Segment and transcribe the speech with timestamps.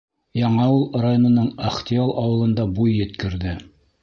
[0.37, 3.55] Яңауыл районының Ахтиял ауылында буй еткерҙе.